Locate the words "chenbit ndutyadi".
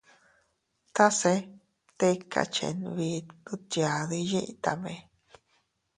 2.53-4.17